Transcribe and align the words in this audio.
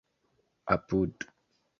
apud 0.75 1.15